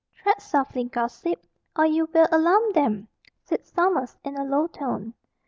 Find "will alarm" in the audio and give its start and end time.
2.11-2.71